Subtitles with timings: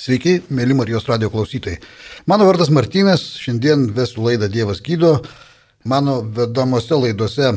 [0.00, 1.76] Sveiki, mėly Marijos radio klausytojai.
[2.30, 5.18] Mano vardas Martynas, šiandien vesiu laidą Dievas gydo.
[5.84, 7.50] Mano vedamose laidose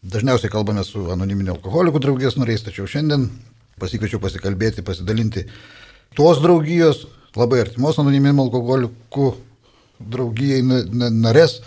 [0.00, 3.28] dažniausiai kalbame su anoniminio alkoholikų draugijos nariais, tačiau šiandien
[3.84, 5.44] pasikviečiau pasikalbėti, pasidalinti
[6.16, 7.04] tos draugijos,
[7.36, 9.30] labai artimos anoniminio alkoholikų
[10.00, 10.64] draugijai
[11.20, 11.60] narės.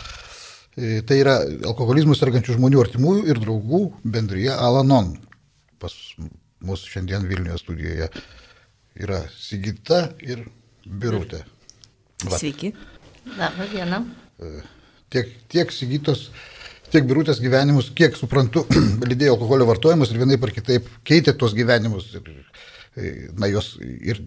[0.74, 5.14] E, tai yra alkoholizmus sergančių žmonių artimųjų ir draugų bendryje Alanon.
[5.78, 5.94] Pas
[6.66, 8.16] mus šiandien Vilniuje studijoje
[9.00, 10.44] yra Sigita ir
[10.84, 11.44] Birutė.
[12.28, 12.38] Va.
[12.38, 12.74] Sveiki.
[13.38, 14.04] Labą dieną.
[14.44, 14.52] E,
[15.14, 16.28] tiek, tiek Sigitos,
[16.92, 18.66] tiek Birutės gyvenimus, kiek suprantu,
[19.10, 22.12] lydėjo alkoholio vartojimas ir vienaip ar kitaip keitė tos gyvenimus.
[22.20, 22.32] Ir,
[22.96, 24.24] e, na, jos ir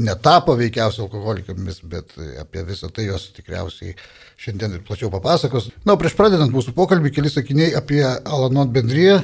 [0.00, 3.94] netapo veikiausiai alkoholikėmis, bet apie visą tai jos tikriausiai
[4.40, 5.68] šiandien ir plačiau papasakos.
[5.86, 9.20] Na, prieš pradedant mūsų pokalbį, keli sakiniai apie Alanot bendryje.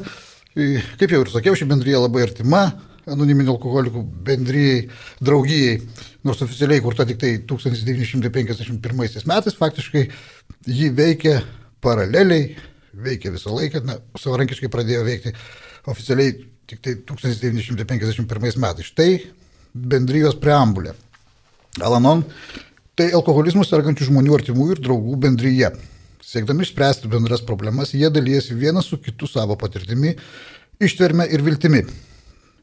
[0.98, 2.64] Kaip jau ir sakiau, ši bendryje labai artima,
[3.08, 4.80] anoniminių alkoholikų bendryjai,
[5.24, 5.80] draugijai,
[6.26, 10.04] nors oficialiai kurta tik tai 1951 metais, faktiškai
[10.68, 11.40] ji veikia
[11.84, 12.56] paraleliai,
[12.92, 15.34] veikia visą laiką, na, savarankiškai pradėjo veikti
[15.90, 16.34] oficialiai
[16.70, 18.90] tik tai 1951 metais.
[18.90, 19.12] Štai
[19.74, 20.94] bendrijos preambulė.
[21.82, 22.24] Alanon,
[22.98, 25.72] tai alkoholizmų sergančių žmonių artimųjų ir draugų bendryje.
[26.30, 30.14] Siekdami išspręsti bendras problemas, jie dalyjasi vienas su kitu savo patirtimi,
[30.82, 31.84] ištverme ir viltimi.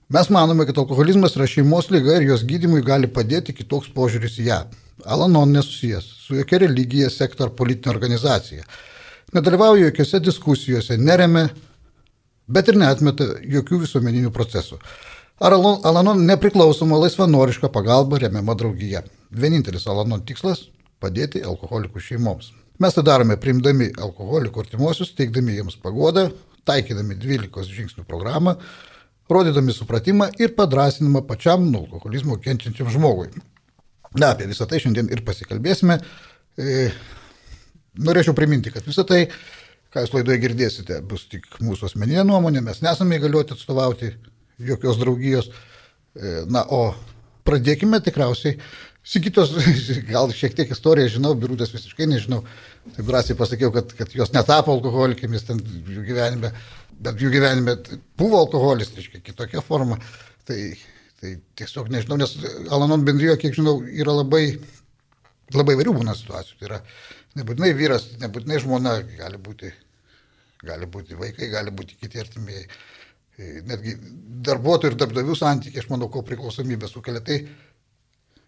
[0.09, 4.45] Mes manome, kad alkoholizmas yra šeimos lyga ir jos gydimui gali padėti kitoks požiūris į
[4.45, 4.59] ją.
[5.03, 8.63] Alanon nesusijęs su jokia religija, sekta ar politinė organizacija.
[9.35, 11.49] Nedalyvauja jokiose diskusijose, neremia,
[12.47, 14.79] bet ir neatmeta jokių visuomeninių procesų.
[15.43, 19.03] Ar Alanon nepriklausoma laisvanoriška pagalba remiama draugija.
[19.29, 20.69] Vienintelis Alanon tikslas-
[21.03, 22.53] padėti alkoholikų šeimoms.
[22.79, 26.31] Mes tai darome priimdami alkoholikų artimuosius, teikdami jiems pagodą,
[26.65, 28.55] taikydami 12 žingsnių programą,
[29.29, 33.29] rodydami supratimą ir padrasinimą pačiam nuo alkoholizmo kenčiančiam žmogui.
[34.17, 35.99] Na, apie visą tai šiandien ir pasikalbėsime.
[36.57, 36.89] E,
[38.01, 39.25] norėčiau priminti, kad visą tai,
[39.93, 44.13] ką jūs laidoje girdėsite, bus tik mūsų asmeninė nuomonė, mes nesame įgaliuoti atstovauti
[44.69, 45.51] jokios draugijos.
[45.51, 46.95] E, na, o
[47.47, 48.57] pradėkime tikriausiai.
[49.07, 49.53] Sigitos,
[50.11, 52.41] gal šiek tiek istoriją žinau, birutės visiškai nežinau.
[52.95, 56.51] Taip drąsiai pasakiau, kad, kad jos netapo alkoholikėmis ten jų gyvenime
[57.03, 57.75] bet jų gyvenime
[58.19, 59.99] buvo alkoholis, reiškia, kitokia forma.
[60.47, 60.59] Tai,
[61.21, 62.33] tai tiesiog nežinau, nes
[62.73, 64.45] Alanon bendrijo, kiek žinau, yra labai,
[65.55, 66.59] labai vairių būna situacijų.
[66.59, 66.81] Tai yra
[67.37, 69.71] nebūtinai vyras, nebūtinai žmona, gali būti,
[70.65, 72.67] gali būti vaikai, gali būti kiti artimieji.
[73.67, 73.93] Netgi
[74.47, 77.21] darbuotojų ir darbdavių santykiai, aš manau, ko priklausomybė sukelia.
[77.21, 77.35] Tai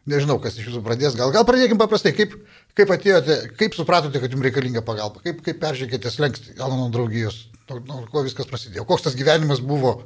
[0.09, 1.13] nežinau, kas iš jūsų pradės.
[1.19, 2.33] Gal, gal pradėkime paprastai, kaip,
[2.73, 7.79] kaip atėjote, kaip supratote, kad jums reikalinga pagalba, kaip, kaip peržengėte slengsti Alanon draugijos nuo,
[7.85, 9.99] nuo ko viskas prasidėjo, koks tas gyvenimas buvo.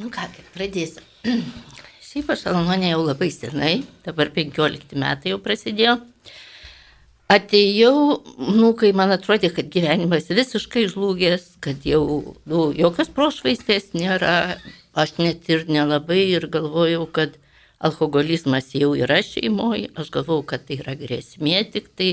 [0.00, 1.04] Nu ką, pradėsiu.
[2.06, 3.74] Šiaip aš Almonė jau labai senai,
[4.06, 5.98] dabar 15 metai jau prasidėjo.
[7.32, 8.22] Atėjau,
[8.54, 14.60] nu, kai man atrodė, kad gyvenimas visiškai žlugęs, kad jau nu, jokios prošvaistės nėra,
[14.94, 17.34] aš net ir nelabai ir galvojau, kad
[17.82, 22.12] alkoholizmas jau yra šeimoje, aš galvojau, kad tai yra grėsmė tik tai,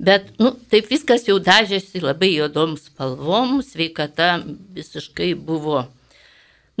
[0.00, 4.38] Bet, nu, taip viskas jau dažėsi labai juodom spalvom, sveikata
[4.72, 5.82] visiškai buvo.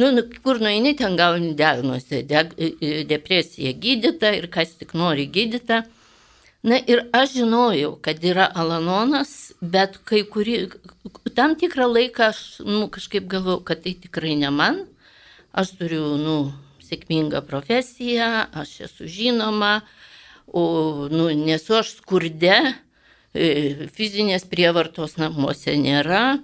[0.00, 2.70] Nu, nu kur nueini, ten gauni diagnozę, de,
[3.10, 5.82] depresija gydyta ir kas tik nori gydyta.
[6.64, 10.58] Na ir aš žinojau, kad yra alanonas, bet kai kurį,
[11.36, 14.84] tam tikrą laiką aš nu, kažkaip galvojau, kad tai tikrai ne man.
[15.52, 16.36] Aš turiu, nu,
[16.84, 19.80] sėkmingą profesiją, aš esu žinoma,
[20.48, 20.62] o,
[21.12, 22.60] nu, nesu aš skurde,
[23.34, 26.40] fizinės prievartos namuose nėra.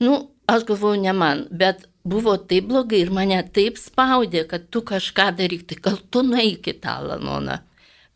[0.00, 4.82] Nu, aš galvoju, ne man, bet buvo taip blogai ir mane taip spaudė, kad tu
[4.86, 7.60] kažką daryk, tai gal tu nueik į tą lanoną.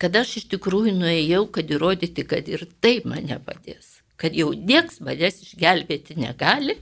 [0.01, 3.99] Kad aš iš tikrųjų nuėjau, kad įrodyti, kad ir taip mane padės.
[4.21, 6.77] Kad jau nieks manęs išgelbėti negali,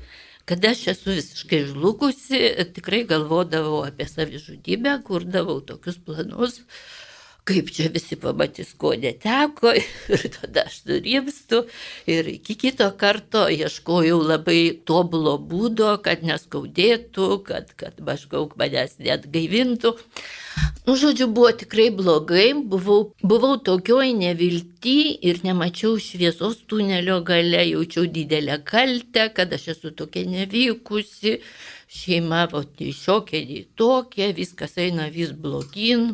[0.49, 2.39] kad aš esu visiškai žlugusi,
[2.75, 6.61] tikrai galvodavau apie savižudybę, kurdavau tokius planus,
[7.49, 9.73] kaip čia visi pamatys, ko neteko
[10.15, 11.63] ir tada aš nurimstu
[12.11, 19.31] ir iki kito karto ieškojau labai tobulo būdo, kad neskaudėtų, kad, kad maždaug manęs net
[19.33, 19.95] gaivintų.
[20.89, 24.99] Nu, žodžiu, buvo tikrai blogai, buvau, buvau tokioj nevilti
[25.31, 31.39] ir nemačiau šviesos tunelio gale, jaučiau didelę kaltę, kad aš esu tokia nevykusi,
[31.93, 36.09] šeima, o nei šiokia, nei tokia, viskas eina vis blogin,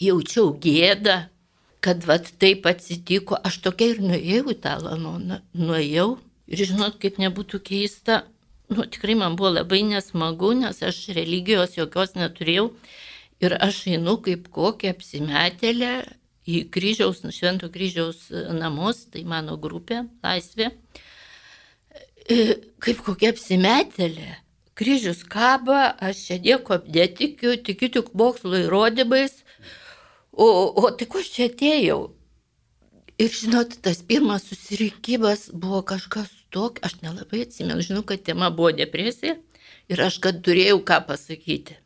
[0.00, 1.18] jaučiau gėdą,
[1.84, 6.10] kad vat taip atsitiko, aš tokia ir nuėjau į tą lanoną, nuėjau
[6.50, 8.24] ir žinot, kaip nebūtų keista,
[8.72, 12.68] nu tikrai man buvo labai nesmagu, nes aš religijos jokios neturėjau
[13.40, 15.92] Ir aš einu kaip kokia apsimetėlė
[16.50, 20.68] į kryžiaus, švento kryžiaus namus, tai mano grupė, laisvė.
[22.28, 22.36] E,
[22.84, 24.34] kaip kokia apsimetėlė.
[24.76, 29.40] Kryžius kaba, aš čia nieko netikiu, tikiu tik mokslo įrodymais.
[30.40, 30.48] O,
[30.80, 32.00] o ko aš čia atėjau?
[33.20, 38.70] Ir žinot, tas pirmas susirinkimas buvo kažkas tokio, aš nelabai atsimenu, žinau, kad tema buvo
[38.72, 39.34] depresija
[39.92, 41.76] ir aš kad turėjau ką pasakyti.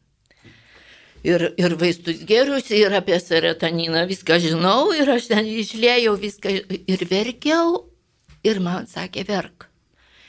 [1.25, 6.55] Ir, ir vaistus geriausi, ir apie serotoniną viską žinau, ir aš ten išlėjau viską
[6.95, 7.89] ir verkiau,
[8.47, 9.67] ir man sakė, verk.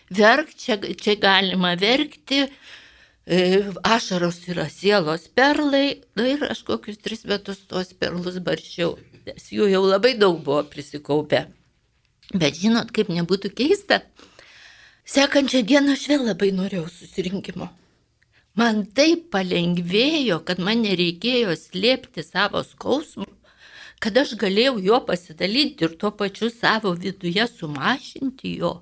[0.09, 2.84] Verk, čia, čia galima verkti, e,
[3.25, 9.69] ašaros yra sielos perlai, na ir aš kokius tris metus tuos perlus baršiau nes jų
[9.71, 11.45] jau labai daug buvo prisikaupę.
[12.33, 14.01] Bet žinot, kaip nebūtų keista,
[15.09, 17.69] sekančią dieną aš vėl labai norėjau susirinkimo.
[18.55, 23.27] Man taip palengvėjo, kad man nereikėjo slėpti savo skausmų,
[23.99, 28.77] kad aš galėjau jo pasidalinti ir tuo pačiu savo viduje sumažinti jo.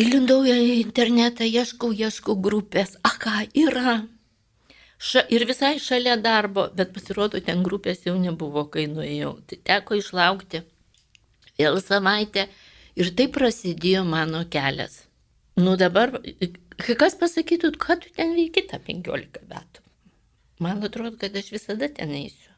[0.00, 2.98] Įlindau į internetą, ieškau, ieškau grupės.
[3.02, 4.00] A ką yra?
[5.00, 9.32] ša, ir visai šalia darbo, bet pasirodo, ten grupės jau nebuvo, kai nuėjau.
[9.48, 10.62] Tai teko išlaukti
[11.58, 12.46] vėl savaitę
[13.00, 15.04] ir taip prasidėjo mano kelias.
[15.60, 16.14] Nu dabar,
[16.80, 19.84] kai kas pasakytų, kad tu ten veiki tą 15 metų.
[20.60, 22.48] Man atrodo, kad aš visada ten eisiu.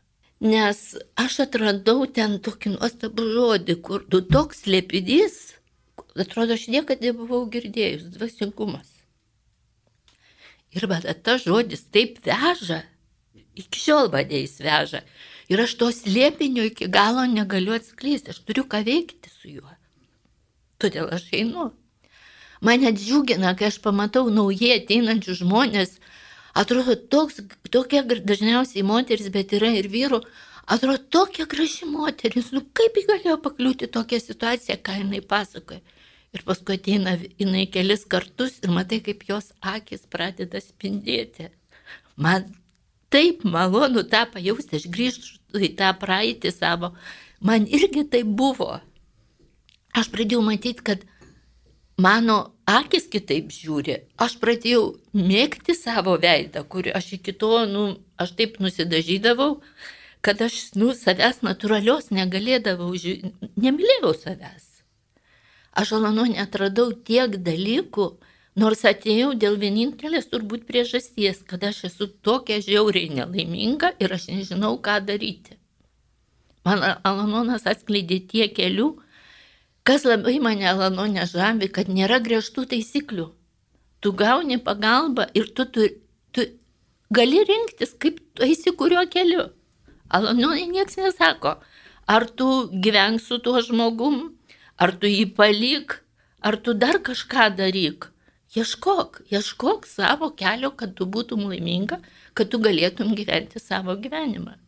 [0.42, 0.78] Nes
[1.22, 5.36] aš atradau ten tokį nuostabų žodį, kur tu toks lėpidys,
[6.16, 8.88] atrodo, aš niekada nebuvau girdėjus, dvasingumas.
[10.72, 12.82] Ir bet tas žodis taip veža,
[13.58, 15.02] iki šiol mane jis veža.
[15.52, 19.72] Ir aš to slėpinio iki galo negaliu atskleisti, aš turiu ką veikti su juo.
[20.80, 21.70] Todėl aš einu.
[22.64, 25.98] Mane džiugina, kai aš pamatau naujai ateinančius žmonės,
[26.54, 27.42] atrodo toks,
[27.74, 30.22] tokia dažniausiai moteris, bet yra ir vyrų,
[30.72, 35.82] atrodo tokia graži moteris, nu kaip ji galėjo pakliūti tokią situaciją, ką jinai pasakoja.
[36.32, 41.50] Ir paskui ateina jinai kelis kartus ir matai, kaip jos akis pradeda spindėti.
[42.16, 42.48] Man
[43.12, 46.94] taip malonu tą pajausti, aš grįžtu į tą praeitį savo.
[47.44, 48.78] Man irgi tai buvo.
[49.92, 51.04] Aš pradėjau matyti, kad
[52.00, 53.98] mano akis kitaip žiūri.
[54.16, 57.84] Aš pradėjau mėgti savo veidą, kurį aš iki to, nu,
[58.16, 59.58] aš taip nusidažydavau,
[60.22, 62.92] kad aš, nu, savęs natūralios negalėdavau,
[63.58, 64.68] nemylėjau savęs.
[65.72, 68.06] Aš Alanonė atradau tiek dalykų,
[68.60, 74.76] nors atėjau dėl vienintelės turbūt priežasties, kad aš esu tokia žiauriai nelaiminga ir aš nežinau,
[74.84, 75.56] ką daryti.
[76.62, 78.92] Man Alanonas atskleidė tiek kelių,
[79.82, 83.26] kas labai mane Alanonė žavi, kad nėra griežtų taisyklių.
[84.02, 85.88] Tu gauni pagalbą ir tu, tu,
[86.30, 86.46] tu
[87.10, 89.48] gali rinktis, kaip tu eisi kuriuo keliu.
[90.12, 91.56] Alanonė niekas nesako,
[92.06, 92.48] ar tu
[92.84, 94.34] gyvenk su tuo žmogum,
[94.76, 96.00] ar tu jį palik,
[96.40, 98.10] ar tu dar kažką daryk.
[98.52, 102.02] Ieškok, ieškok savo kelio, kad tu būtum laiminga,
[102.36, 104.58] kad tu galėtum gyventi savo gyvenimą.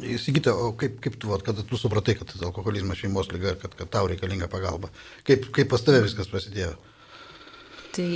[0.00, 3.58] Įsigyti, o kaip, kaip tu, vat, kada tu supratai, kad tas alkoholizmas šeimos lyga ir
[3.60, 4.92] kad, kad tau reikalinga pagalba?
[5.28, 6.74] Kaip, kaip pas tave viskas prasidėjo?
[7.96, 8.08] Tai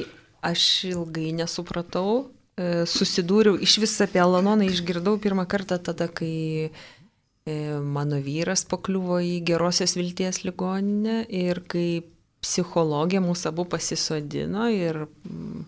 [0.45, 6.71] aš ilgai nesupratau, susidūriau, iš vis apie Alanoną išgirdau pirmą kartą tada, kai
[7.45, 12.01] E, mano vyras pakliuvo į gerosios vilties ligoninę ir kai
[12.41, 15.67] psichologija mūsų abu pasisodino ir mm,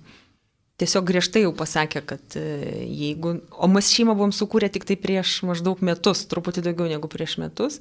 [0.80, 2.46] tiesiog griežtai jau pasakė, kad e,
[2.88, 7.36] jeigu, o mes šeimą buvom sukūrę tik tai prieš maždaug metus, truputį daugiau negu prieš
[7.44, 7.76] metus.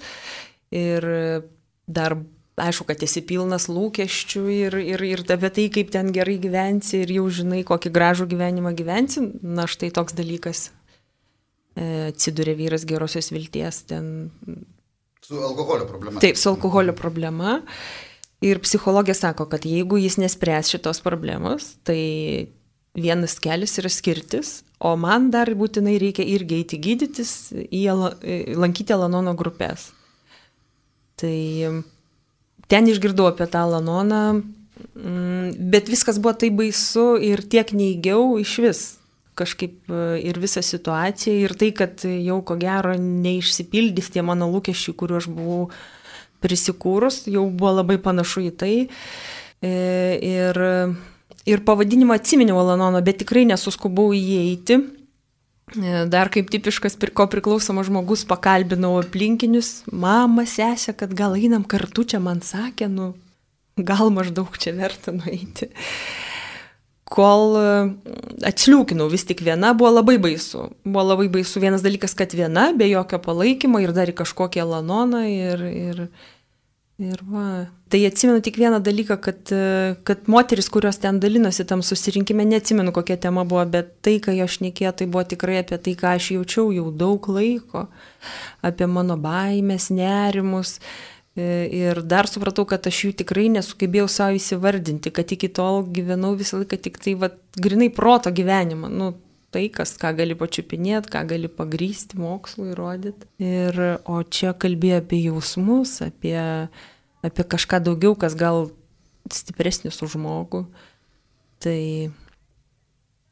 [0.75, 1.07] Ir
[1.87, 2.17] dar
[2.61, 7.13] aišku, kad esi pilnas lūkesčių ir, ir, ir apie tai, kaip ten gerai gyvensi ir
[7.17, 10.69] jau žinai, kokį gražų gyvenimą gyvensi, na štai toks dalykas
[11.75, 14.29] E, atsidūrė vyras gerosios vilties ten.
[15.25, 16.21] Su alkoholio problema.
[16.23, 17.57] Taip, su alkoholio problema.
[18.45, 22.51] Ir psichologija sako, kad jeigu jis nespręs šitos problemos, tai
[22.95, 27.81] vienas kelias yra skirtis, o man dar būtinai reikia irgi eiti gydytis, į,
[28.55, 29.89] lankyti Alanono grupės.
[31.19, 31.35] Tai
[32.71, 34.41] ten išgirdau apie tą Alanoną,
[34.95, 38.85] mm, bet viskas buvo taip baisu ir tiek neįgiau iš vis
[39.35, 44.95] kažkaip e, ir visą situaciją ir tai, kad jau ko gero neišsipildys tie mano lūkesčiai,
[44.97, 45.65] kuriuo aš buvau
[46.43, 48.75] prisikūrus, jau buvo labai panašu į tai.
[49.63, 49.73] E,
[50.23, 50.59] ir,
[51.49, 54.79] ir pavadinimą atsiminiau Alanono, bet tikrai nesuskubau įeiti.
[55.73, 62.05] E, dar kaip tipiškas ko priklausomas žmogus pakalbinau aplinkinius, mama, sesė, kad gal einam kartu
[62.05, 63.15] čia man sakė, nu
[63.75, 65.71] gal maždaug čia verta nueiti.
[67.15, 67.65] kol e,
[68.49, 70.69] atsliūkinau vis tik viena, buvo labai baisu.
[70.85, 75.21] Buvo labai baisu vienas dalykas, kad viena, be jokio palaikymo ir dar į kažkokią lanoną
[75.29, 76.01] ir, ir,
[76.97, 77.65] ir va.
[77.91, 82.91] Tai atsimenu tik vieną dalyką, kad, e, kad moteris, kurios ten dalinosi tam susirinkime, neatsimenu
[82.95, 86.31] kokia tema buvo, bet tai, ką aš nekėjo, tai buvo tikrai apie tai, ką aš
[86.37, 87.87] jaučiau jau daug laiko,
[88.63, 90.79] apie mano baimės, nerimus.
[91.35, 96.31] E, ir dar supratau, kad aš jų tikrai nesugebėjau savo įsivardinti, kad iki tol gyvenau
[96.39, 98.87] visą laiką tik tai, va, grinai proto gyvenimą.
[98.87, 99.11] Nu,
[99.53, 103.29] tai, kas, ką gali pačiupinėti, ką gali pagrysti mokslu įrodyti.
[103.43, 106.37] Ir, o čia kalbėjo apie jausmus, apie,
[107.25, 108.69] apie kažką daugiau, kas gal
[109.31, 110.65] stipresnis už žmogų.
[111.63, 111.81] Tai,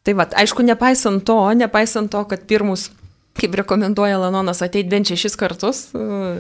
[0.08, 2.90] tai va, aišku, nepaisant to, nepaisant to, kad pirmus
[3.38, 5.88] kaip rekomenduoja Lanonas, ateit bent šešis kartus.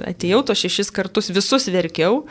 [0.08, 2.24] Atėjau to šešis kartus, visus verkiau.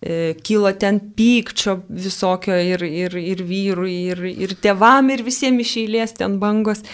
[0.00, 5.72] E, kilo ten pykčio visokio ir, ir, ir vyrui, ir, ir tėvam, ir visiems iš
[5.84, 6.84] eilės ten bangos.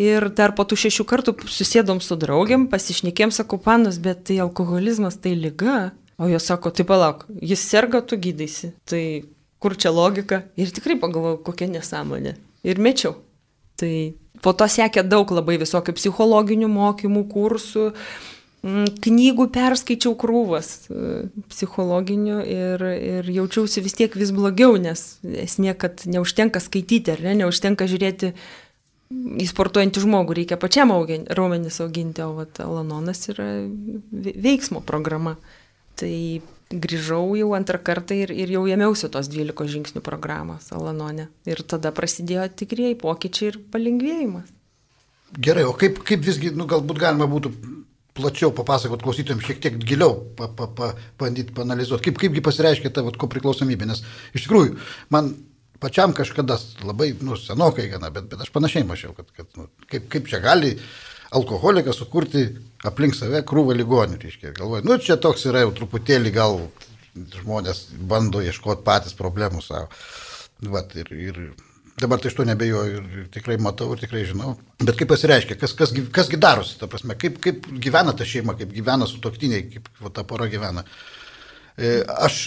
[0.00, 5.16] Ir dar po tų šešių kartų susėdom su draugiam, pasišnekėm, sakau, panas, bet tai alkoholizmas,
[5.16, 5.90] tai lyga.
[6.20, 8.74] O jos sako, tai palauk, jis serga, tu gydaisi.
[8.84, 9.04] Tai
[9.60, 10.42] kur čia logika?
[10.60, 12.36] Ir tikrai pagalvojau, kokia nesąmonė.
[12.68, 13.16] Ir mečiau.
[13.80, 13.94] Tai
[14.40, 21.12] Po to sekė daug labai visokių psichologinių mokymų, kursų, mm, knygų perskaičiau krūvas e,
[21.48, 27.38] psichologinių ir, ir jaučiausi vis tiek vis blogiau, nes esmė, kad neužtenka skaityti, ar ne,
[27.40, 28.34] neužtenka žiūrėti
[29.10, 33.48] į sportuojantį žmogų, reikia pačiam augin, raumenis auginti, o vat, Alanonas yra
[34.12, 35.38] veiksmo programa.
[35.98, 36.12] Tai
[36.70, 41.26] grįžau jau antrą kartą ir, ir jau ėmiausi tos 12 žingsnių programos Alanone.
[41.48, 44.52] Ir tada prasidėjo tikrieji pokyčiai ir palengvėjimas.
[45.40, 47.52] Gerai, o kaip, kaip visgi, nu, galbūt galima būtų
[48.20, 53.04] plačiau papasakot klausytojams, šiek tiek giliau pa, pa, pa, bandyti panalizuoti, kaip, kaipgi pasireiškia ta
[53.04, 54.02] ko priklausomybė, nes
[54.36, 54.76] iš tikrųjų
[55.14, 55.32] man
[55.80, 60.10] pačiam kažkada labai, nu, senokai gana, bet, bet aš panašiai mačiau, kad, kad nu, kaip,
[60.12, 60.74] kaip čia gali
[61.36, 62.44] alkoholikas sukurti
[62.86, 64.52] aplink save krūvą ligonių, reiškia.
[64.58, 66.60] Galvoju, nu čia toks yra jau truputėlį gal
[67.40, 69.88] žmonės bando ieškoti patys problemų savo.
[70.70, 71.40] Vat, ir, ir
[72.00, 74.56] dabar tai iš to nebejoju ir tikrai matau ir tikrai žinau.
[74.82, 78.72] Bet kaip pasireiškia, kas, kas, kasgi darosi, ta prasme, kaip, kaip gyvena ta šeima, kaip
[78.74, 80.86] gyvena su toktiniai, kaip va, ta pora gyvena.
[81.80, 82.42] E, aš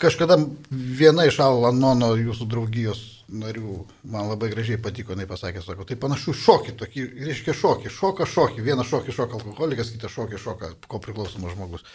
[0.00, 0.38] kažkada
[0.70, 6.34] viena iš Alanono jūsų draugijos narių man labai gražiai patiko, jinai pasakė, sako, tai panašu
[6.36, 11.54] šokį, tokį, reiškia šokį, šoka šokį, vieną šokį šoka alkoholikas, kitą šokį šoka ko priklausomas
[11.56, 11.86] žmogus.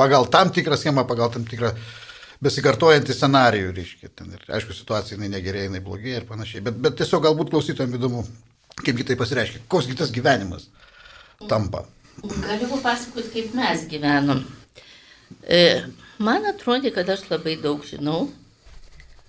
[0.00, 1.74] Pagal tam tikrą schemą, pagal tam tikrą
[2.44, 4.10] besikartojantį scenarijų, reiškia.
[4.14, 6.64] Ten, ir, aišku, situacija jinai negerėja, jinai blogėja ir panašiai.
[6.66, 8.24] Bet, bet tiesiog galbūt klausytojams įdomu,
[8.82, 10.68] kaipgi tai pasireiškia, koks kitas gyvenimas
[11.50, 11.84] tampa.
[12.22, 14.42] Galiu papasakoti, kaip mes gyvenom.
[15.42, 15.84] E,
[16.22, 18.26] man atrodė, kad aš labai daug žinau,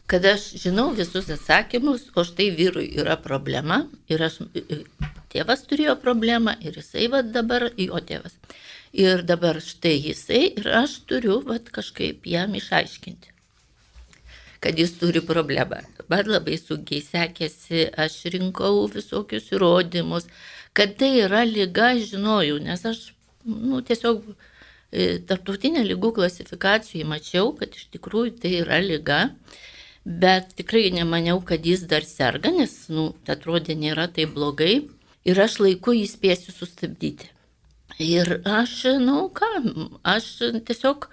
[0.08, 4.40] kad aš žinau visus atsakymus, o štai vyrui yra problema ir aš,
[5.34, 8.38] tėvas turėjo problemą ir jisai va dabar, jo tėvas.
[8.98, 13.34] Ir dabar štai jisai ir aš turiu va kažkaip jam išaiškinti,
[14.64, 15.84] kad jis turi problemą.
[16.00, 20.26] Dabar labai sunkiai sekėsi, aš rinkau visokius įrodymus,
[20.74, 23.04] kad tai yra lyga, žinojau, nes aš
[23.46, 29.22] nu, tiesiog e, tarptautinė lygų klasifikacijai mačiau, kad iš tikrųjų tai yra lyga
[30.08, 34.88] bet tikrai nemaniau, kad jis dar serga, nes, nu, atrodė nėra taip blogai
[35.28, 37.28] ir aš laiku jį spėsiu sustabdyti.
[37.98, 39.48] Ir aš, nu ką,
[40.06, 40.26] aš
[40.68, 41.08] tiesiog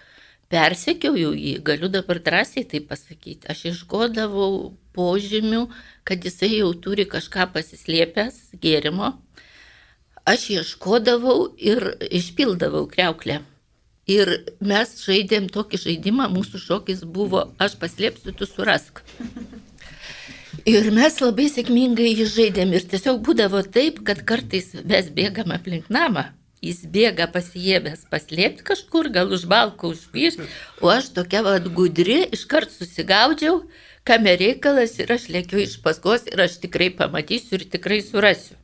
[0.52, 3.48] persekiau jį, galiu dabar drąsiai tai pasakyti.
[3.48, 5.64] Aš išgodavau požymių,
[6.04, 9.14] kad jisai jau turi kažką pasislėpęs gėrimo.
[10.28, 13.40] Aš ieškodavau ir išpildavau kreuklę.
[14.04, 19.00] Ir mes žaidėm tokį žaidimą, mūsų šokis buvo aš paslėpsiu, tu surask.
[20.68, 25.88] Ir mes labai sėkmingai jį žaidėm ir tiesiog būdavo taip, kad kartais mes bėgam aplink
[25.92, 26.28] namą,
[26.64, 30.40] jis bėga pasijėbęs paslėpti kažkur, gal už balko užpyš,
[30.80, 33.62] o aš tokia vad gudri, iškart susigaudžiau,
[34.08, 38.58] kame reikalas ir aš lėkiu iš paskos ir aš tikrai pamatysiu ir tikrai surasiu.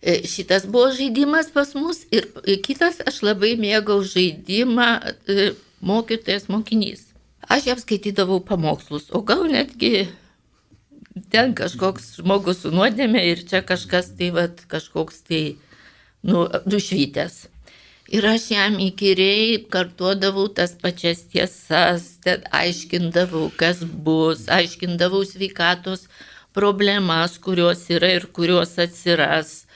[0.00, 2.28] E, šitas buvo žaidimas pas mus ir
[2.62, 4.88] kitas aš labai mėgau žaidimą
[5.26, 7.08] e, mokytojas mokinys.
[7.48, 10.08] Aš jam skaitydavau pamokslus, o gal netgi
[11.32, 15.42] ten kažkoks žmogus su nuodėmė ir čia kažkas tai, vat, kažkoks tai,
[16.22, 17.46] nu, dušvytės.
[18.08, 22.06] Ir aš jam įkyriai kartuodavau tas pačias tiesas,
[22.56, 26.06] aiškindavau, kas bus, aiškindavau sveikatos
[26.56, 29.68] problemas, kurios yra ir kurios atsiras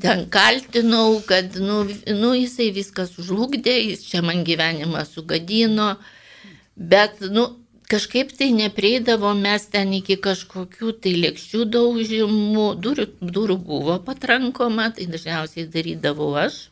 [0.00, 1.84] ten kaltinau, kad, nu,
[2.16, 5.94] nu, jisai viską sužlugdė, jis čia man gyvenimą sugadino,
[6.76, 7.46] bet, nu,
[7.90, 15.08] kažkaip tai neprieidavo mes ten iki kažkokių tai lėkščių daužimų, durų, durų buvo patrankoma, tai
[15.10, 16.68] dažniausiai darydavau aš.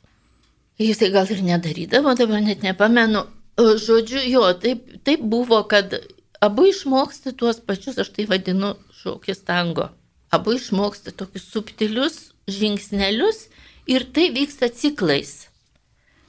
[0.78, 3.24] Jis tai gal ir nedarydavo, dabar net nepamenu.
[3.58, 5.96] Žodžiu, jo, taip, taip buvo, kad
[6.40, 9.88] abu išmoksti tuos pačius, aš tai vadinu šokis tango.
[10.30, 13.48] Abu išmoksti tokius subtilius žingsnelius
[13.90, 15.48] ir tai vyksta ciklais.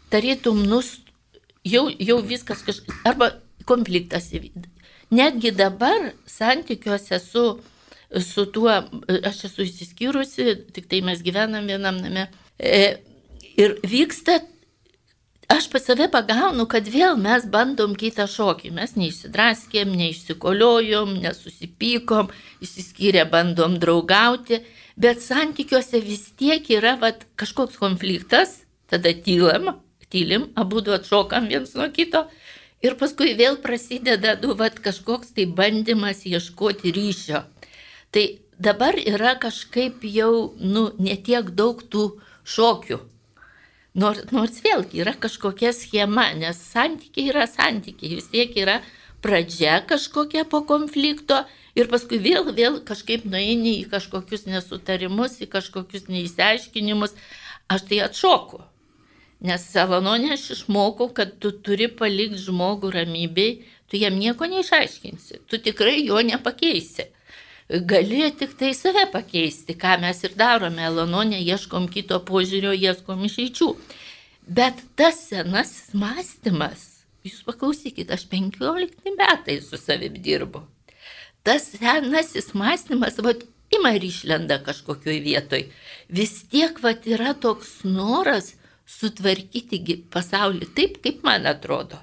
[0.10, 0.96] Tarytum, nus,
[1.62, 3.36] jau, jau viskas kažkas, arba
[3.70, 4.32] konfliktas
[5.12, 7.60] Netgi dabar santykiuose su,
[8.22, 8.76] su tuo,
[9.26, 12.28] aš esu įsiskyrusi, tik tai mes gyvenam vienam name.
[12.60, 13.00] E,
[13.58, 14.38] ir vyksta,
[15.50, 18.70] aš pas save pagaunu, kad vėl mes bandom kitą šokį.
[18.78, 22.30] Mes neišsidraskėm, neišsikoliojom, nesusipykom,
[22.62, 24.62] įsiskyrę bandom draugauti,
[24.94, 28.60] bet santykiuose vis tiek yra vat, kažkoks konfliktas,
[28.94, 29.74] tada tylam,
[30.14, 32.28] tylim, abu du atšokam viens nuo kito
[32.86, 37.44] Ir paskui vėl prasideda, du, vat, kažkoks tai bandymas ieškoti ryšio.
[38.16, 42.06] Tai dabar yra kažkaip jau, nu, netiek daug tų
[42.48, 43.02] šokių.
[44.00, 48.80] Nors, nors vėlgi yra kažkokia schema, nes santykiai yra santykiai, vis tiek yra
[49.20, 51.42] pradžia kažkokia po konflikto
[51.76, 57.18] ir paskui vėl, vėl kažkaip nueini į kažkokius nesutarimus, į kažkokius neįsiaiškinimus,
[57.68, 58.64] aš tai atšoku.
[59.40, 65.60] Nes Savanonė aš išmokau, kad tu turi palikti žmogų ramybei, tu jam nieko neišaiškinsi, tu
[65.64, 67.08] tikrai jo nepakeisi.
[67.70, 73.70] Gali tik tai save pakeisti, ką mes ir darome, Elanonė, ieškom kito požiūrio, ieškom išeičių.
[74.50, 76.88] Bet tas senasis mąstymas,
[77.24, 80.66] jūs paklausykit, aš 15 metai su savim dirbu.
[81.46, 85.68] Tas senasis mąstymas, vad, ima ir išlenda kažkokioj vietoj.
[86.10, 88.56] Vis tiek, vad, yra toks noras
[88.90, 92.00] sutvarkyti pasaulį taip, kaip man atrodo.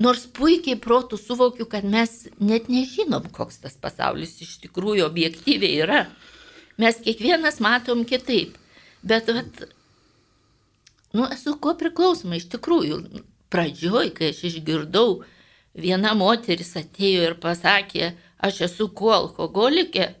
[0.00, 6.06] Nors puikiai protų suvokiu, kad mes net nežinom, koks tas pasaulis iš tikrųjų objektyviai yra.
[6.80, 8.56] Mes kiekvienas matom kitaip.
[9.02, 9.60] Bet, vat,
[11.12, 13.02] nu, esu ko priklausoma iš tikrųjų.
[13.52, 15.20] Pradžioj, kai aš išgirdau,
[15.76, 20.12] viena moteris atėjo ir pasakė, aš esu kuo alkoholikė,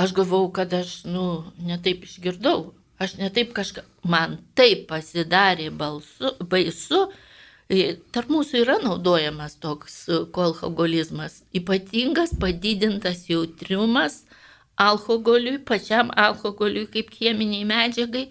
[0.00, 1.26] aš galvau, kad aš, nu,
[1.60, 2.70] netaip išgirdau.
[3.00, 3.80] Aš netaip kažką,
[4.12, 7.06] man taip pasidarė balsu, baisu,
[8.12, 14.18] tarp mūsų yra naudojamas toks e, kolhogolizmas, ypatingas padidintas jautriumas
[14.76, 18.26] alkoholiui, pačiam alkoholiui kaip cheminiai medžiagai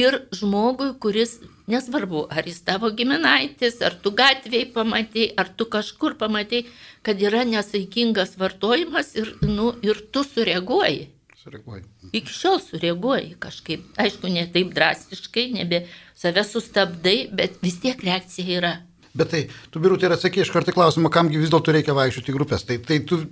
[0.00, 1.36] ir žmogui, kuris
[1.68, 6.64] nesvarbu, ar jis tavo giminaitis, ar tu gatvėje pamatai, ar tu kažkur pamatai,
[7.04, 11.10] kad yra nesaikingas vartojimas ir, nu, ir tu sureaguoji
[11.48, 11.84] sureaguoji?
[12.12, 13.86] Iki šiol sureaguoji kažkaip.
[14.00, 15.84] Aišku, ne taip drastiškai, nebe
[16.18, 18.74] save sustabdai, bet vis tiek reakcija yra.
[19.18, 19.40] Bet tai,
[19.72, 22.64] tu birutė ir atsakė iš karto klausimą, kamgi vis dėlto reikia vaikščioti grupės.
[22.68, 23.22] Tai, tai tu,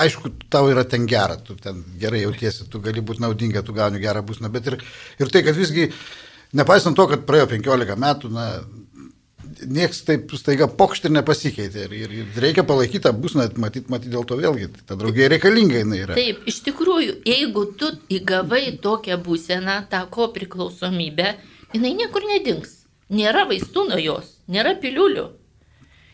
[0.00, 4.00] aišku, tau yra ten gera, tu ten gerai jautiesi, tu gali būti naudinga, tu gauni
[4.02, 4.80] gerą būsną, bet ir,
[5.20, 5.90] ir tai, kad visgi,
[6.56, 8.48] nepaisant to, kad praėjo 15 metų, na,
[9.66, 11.86] nieks taip staiga pokšt ir nepasikeitė.
[11.86, 15.82] Ir, ir, ir reikia palaikyti tą būsną, matyti, matyti dėl to vėlgi, ta draugė reikalinga
[15.82, 16.18] jinai yra.
[16.18, 21.32] Taip, iš tikrųjų, jeigu tu įgavai tokią būseną, tą ko priklausomybę,
[21.74, 22.82] jinai niekur nedings.
[23.12, 25.26] Nėra vaistų nuo jos, nėra piliulių.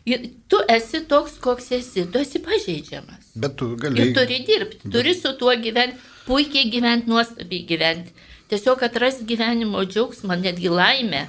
[0.04, 3.36] Tu esi toks, koks esi, tu esi pažeidžiamas.
[3.38, 4.02] Bet tu gali.
[4.02, 8.12] Ir turi dirbti, turi su tuo gyventi, puikiai gyventi, nuostabiai gyventi.
[8.50, 11.22] Tiesiog atrasti gyvenimo džiaugsmą, netgi laimę.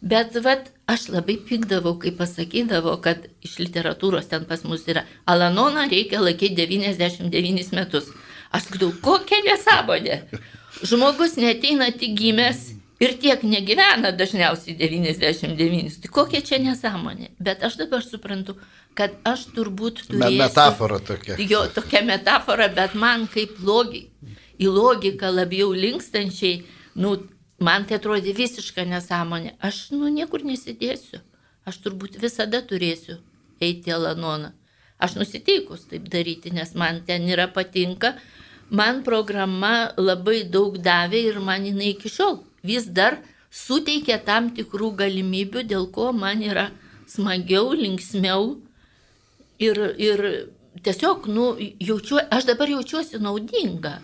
[0.00, 5.88] Bet vat, aš labai pykdavau, kai pasakydavo, kad iš literatūros ten pas mus yra Alanoną
[5.90, 8.12] reikia laikyti 99 metus.
[8.54, 10.20] Aš sakau, kokia nesąmonė.
[10.86, 12.60] Žmogus neteina tik gimęs
[13.02, 15.98] ir tiek negyvena dažniausiai 99.
[16.02, 17.32] Tai kokia čia nesąmonė.
[17.42, 18.54] Bet aš dabar suprantu,
[18.94, 20.30] kad aš turbūt turiu...
[20.38, 21.40] Metafora tokia.
[21.42, 24.06] Jo, tokia metafora, bet man kaip logi,
[24.62, 26.62] į logiką labiau linkstančiai,
[27.02, 27.16] nu,
[27.58, 29.56] Man tai atrodė visiška nesąmonė.
[29.58, 31.18] Aš nu niekur nesidėsiu.
[31.66, 33.18] Aš turbūt visada turėsiu
[33.60, 34.52] eiti į Lanoną.
[34.98, 38.14] Aš nusiteikus taip daryti, nes man ten yra patinka.
[38.70, 43.18] Man programa labai daug davė ir man jinai iki šiol vis dar
[43.50, 46.68] suteikia tam tikrų galimybių, dėl ko man yra
[47.08, 48.58] smagiau, linksmiau.
[49.58, 50.24] Ir, ir
[50.84, 51.48] tiesiog, nu,
[51.82, 53.98] jaučiu, aš dabar jaučiuosi naudinga.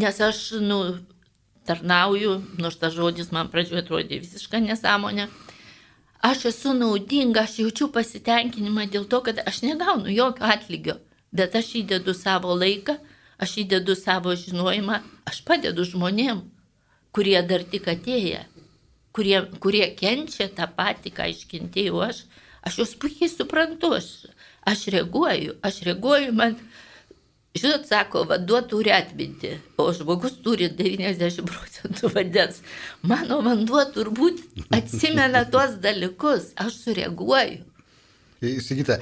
[0.00, 0.80] Nes aš, nu,
[1.66, 5.28] tarnauju, nors tas žodis man pradžioje atrodė visišką nesąmonę.
[6.20, 10.98] Aš esu naudinga, aš jaučiu pasitenkinimą dėl to, kad aš negaunu jokio atlygio,
[11.32, 12.98] bet aš įdedu savo laiką,
[13.40, 14.98] aš įdedu savo žinojimą,
[15.30, 16.42] aš padedu žmonėm,
[17.16, 18.44] kurie dar tik atėję,
[19.16, 22.24] kurie, kurie kenčia tą patį, ką iškentėjau aš,
[22.68, 24.10] aš juos puikiai suprantu, aš,
[24.68, 26.58] aš reaguoju, aš reaguoju, man,
[27.54, 32.60] žinot, sako, vanduo turi atminti, o žmogus turi 90 procentų vandens.
[33.02, 34.42] Mano vanduo turbūt
[34.76, 37.66] atsimena tuos dalykus, aš sureaguoju.
[38.40, 38.96] Įsigykite,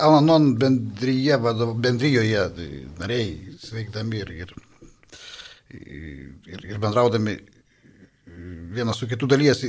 [0.00, 1.36] Alanon bendryje,
[1.84, 2.46] bendryjoje
[2.98, 4.54] nariai sveikdami ir, ir,
[5.76, 7.36] ir, ir bendraudami
[8.72, 9.62] vienas su kitu dalyjas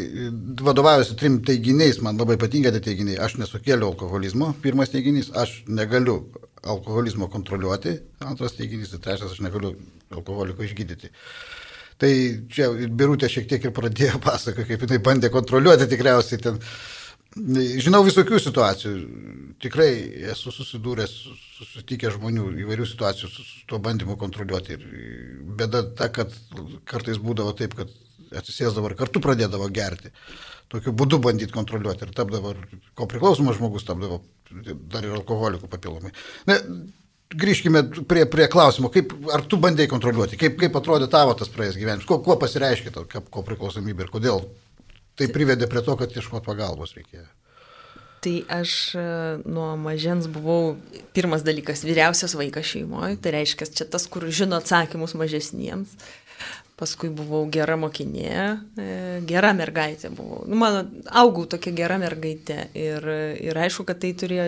[0.62, 3.20] vadovaujasi trim teiginiais, man labai patinka tie teiginiai.
[3.26, 6.20] Aš nesukėliau alkoholizmo, pirmas teiginys, aš negaliu
[6.68, 7.96] alkoholizmo kontroliuoti,
[8.26, 9.74] antras teiginys, ir trečias, aš negaliu
[10.16, 11.12] alkoholiko išgydyti.
[12.00, 12.12] Tai
[12.52, 16.62] čia Birutė šiek tiek ir pradėjo pasakoti, kaip jinai bandė kontroliuoti tikriausiai ten.
[17.30, 18.94] Žinau visokių situacijų,
[19.62, 19.90] tikrai
[20.32, 21.12] esu susidūręs,
[21.60, 24.80] susitikęs žmonių įvairių situacijų su, su tuo bandymu kontroliuoti.
[24.80, 24.88] Ir
[25.60, 26.34] bėda ta, kad
[26.90, 27.94] kartais būdavo taip, kad
[28.42, 30.10] atsisėsdavo ir kartu pradėdavo gerti.
[30.70, 32.54] Tokiu būdu bandyti kontroliuoti ir tapdavo,
[32.98, 34.22] ko priklausomas žmogus tapdavo
[34.92, 36.12] dar ir alkoholikų papildomai.
[36.46, 36.60] Na,
[37.30, 41.78] grįžkime prie, prie klausimo, kaip, ar tu bandėjai kontroliuoti, kaip, kaip atrodė tavo tas praėjęs
[41.78, 44.46] gyvenimas, kuo, kuo pasireiškia to ko priklausomybė ir kodėl
[45.20, 47.28] tai privedė prie to, kad ieškot pagalbos reikėjo.
[48.24, 49.04] Tai aš e,
[49.48, 50.74] nuo mažens buvau
[51.16, 55.96] pirmas dalykas vyriausias vaikas šeimoje, tai reiškia, čia tas, kur žino atsakymus mažesniems
[56.80, 58.36] paskui buvau gera mokinė,
[58.80, 58.92] e,
[59.28, 60.46] gera mergaitė buvau.
[60.48, 60.86] Nu, mano,
[61.22, 63.10] augau tokia gera mergaitė ir,
[63.50, 64.48] ir aišku, kad tai turėjo,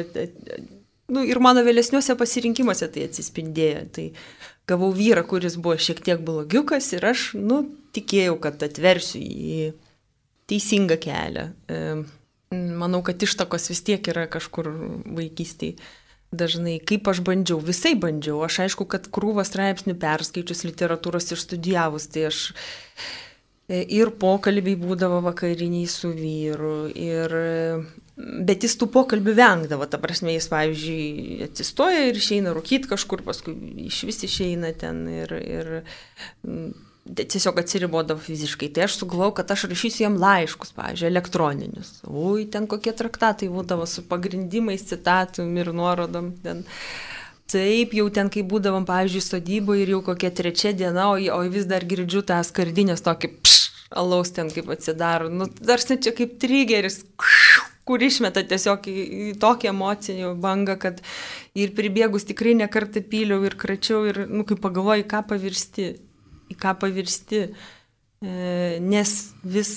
[1.12, 3.84] nu, ir mano vėlesniuose pasirinkimuose tai atsispindėjo.
[3.98, 4.08] Tai
[4.72, 7.64] gavau vyrą, kuris buvo šiek tiek blogiukas ir aš, nu,
[7.96, 9.72] tikėjau, kad atversiu į
[10.52, 11.50] teisingą kelią.
[11.68, 11.82] E,
[12.52, 14.72] manau, kad ištakos vis tiek yra kažkur
[15.20, 15.80] vaikystėje
[16.32, 18.40] dažnai, kaip aš bandžiau, visai bandžiau.
[18.46, 22.44] Aš aišku, kad krūvą straipsnių perskaičius literatūros išstudijavus, tai aš
[23.68, 27.36] e, ir pokalbiai būdavo vakariniai su vyru, ir,
[28.18, 33.58] bet jis tų pokalbių vengdavo, ta prasme, jis, pavyzdžiui, atsistoja ir išeina rūkyti kažkur, paskui
[33.90, 35.76] iš vis išeina ten ir, ir
[37.16, 38.70] tiesiog atsiribodavo fiziškai.
[38.74, 41.94] Tai aš sugalvojau, kad aš rašysiu jam laiškus, pavyzdžiui, elektroninius.
[42.08, 46.32] Ui, ten kokie traktatai būdavo su pagrindimais, citatum ir nuorodom.
[46.44, 46.64] Ten.
[47.52, 51.68] Taip, jau ten, kai būdavom, pavyzdžiui, sodyboje ir jau kokia trečia diena, o, o vis
[51.68, 53.58] dar girdžiu tą skardinės tokį pš,
[53.92, 55.28] alaus ten kaip atsidaro.
[55.28, 57.02] Nu, dar čia kaip trigeris,
[57.84, 61.04] kur išmeta tiesiog į, į tokį emocinį bangą, kad
[61.60, 65.90] ir pribėgus tikrai nekartą pyliau ir kračiau ir, nu, kai pagalvoju, ką pavirsti
[66.62, 67.42] ką pavirsti,
[68.22, 68.36] e,
[68.82, 69.74] nes vis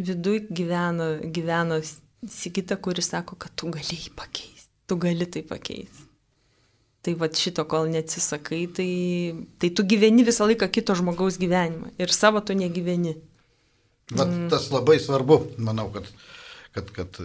[0.00, 1.82] viduj gyveno, gyveno
[2.30, 6.04] Sigita, kuris sako, kad tu gali jį pakeisti, tu gali tai pakeisti.
[7.02, 8.90] Tai va šito, kol neatsisakai, tai,
[9.58, 13.16] tai tu gyveni visą laiką kito žmogaus gyvenimą ir savo tu negyveni.
[14.12, 14.46] Vat mm.
[14.52, 16.06] tas labai svarbu, manau, kad,
[16.76, 17.18] kad, kad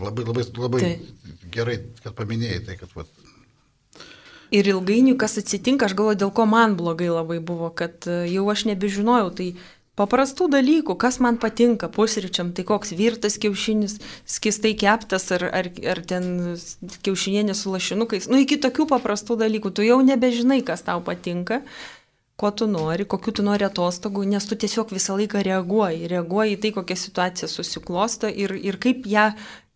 [0.00, 0.92] labai, labai, labai tai.
[1.54, 3.14] gerai, kad paminėjai tai, kad vat,
[4.54, 8.44] Ir ilgainiui, kas atsitinka, aš galvoju, dėl ko man blogai labai buvo, kad e, jau
[8.52, 9.48] aš nebežinojau, tai
[9.98, 13.98] paprastų dalykų, kas man patinka pusryčiam, tai koks virtas kiaušinis,
[14.36, 16.28] skistai keptas ar, ar, ar ten
[17.06, 21.62] kiaušinienė su lašinukais, nu iki tokių paprastų dalykų, tu jau nebežinai, kas tau patinka,
[22.38, 26.62] ko tu nori, kokiu tu nori atostogų, nes tu tiesiog visą laiką reaguoji, reaguoji į
[26.62, 29.30] tai, kokia situacija susiklosto ir, ir kaip ją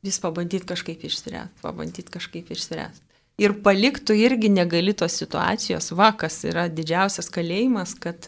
[0.06, 3.07] vis pabandyti kažkaip išspręsti, pabandyti kažkaip išspręsti
[3.38, 8.26] ir paliktų irgi negali tos situacijos, va, kas yra didžiausias kalėjimas, kad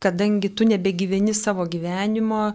[0.00, 2.50] kadangi tu nebegyveni savo gyvenimo,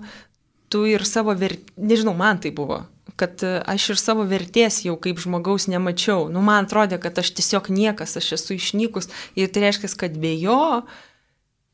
[0.70, 2.82] tu ir savo vertės, nežinau, man tai buvo,
[3.20, 6.28] kad aš ir savo vertės jau kaip žmogaus nemačiau.
[6.34, 10.34] Nu, man atrodė, kad aš tiesiog niekas, aš esu išnykus ir tai reiškia, kad be
[10.36, 10.84] jo,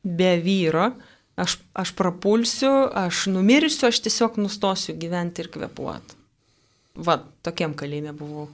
[0.04, 0.92] be vyro,
[1.40, 6.20] aš, aš prapulsiu, aš numirsiu, aš tiesiog nustosiu gyventi ir kvepuoti.
[7.02, 8.50] Va, tokiam kalėjime buvau.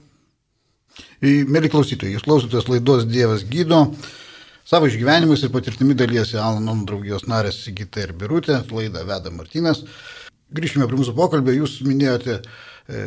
[1.21, 3.85] Mėly klausytojai, jūs klausotės laidos Dievas gydo.
[4.69, 9.81] Savo išgyvenimus ir patirtimi dalyjasi Alanon draugijos narės Sigita ir Birutė, laidą veda Martinas.
[10.53, 13.01] Grįžkime prie mūsų pokalbio, jūs minėjote e,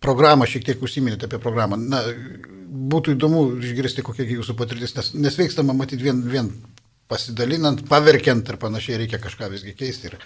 [0.00, 1.78] programą, šiek tiek užsiminėte apie programą.
[1.80, 2.02] Na,
[2.92, 6.52] būtų įdomu išgirsti, kokia jūsų patirtis, nes nesveikstama matyti vien, vien
[7.10, 10.12] pasidalinant, paverkiant ir panašiai reikia kažką visgi keisti.
[10.12, 10.20] Ir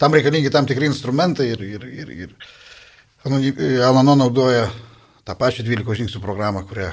[0.00, 4.68] tam reikalingi tam tikri instrumentai ir, ir, ir, ir Alano naudoja
[5.24, 6.92] tą pačią 12 žingsnių programą, kurią